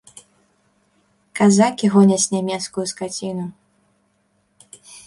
Казакі 1.39 1.85
гоняць 1.97 2.27
нямецкую 2.35 2.85
скаціну. 2.97 3.45